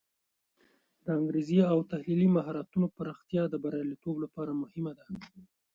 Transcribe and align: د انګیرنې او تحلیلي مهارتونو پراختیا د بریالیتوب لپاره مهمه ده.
د 1.03 1.05
انګیرنې 1.17 1.59
او 1.71 1.77
تحلیلي 1.91 2.27
مهارتونو 2.37 2.87
پراختیا 2.97 3.43
د 3.49 3.55
بریالیتوب 3.63 4.15
لپاره 4.23 4.51
مهمه 4.61 4.91
ده. 4.97 5.05